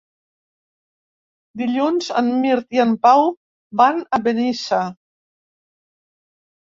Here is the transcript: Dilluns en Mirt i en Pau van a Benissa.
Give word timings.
Dilluns 1.61 2.07
en 2.21 2.31
Mirt 2.45 2.73
i 2.77 2.81
en 2.83 2.95
Pau 3.03 3.27
van 3.81 3.99
a 4.19 4.21
Benissa. 4.29 4.81